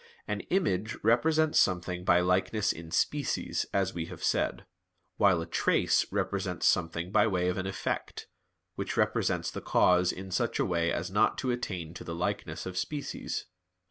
[0.27, 4.65] An "image" represents something by likeness in species, as we have said;
[5.17, 8.25] while a "trace" represents something by way of an effect,
[8.73, 12.65] which represents the cause in such a way as not to attain to the likeness
[12.65, 13.45] of species.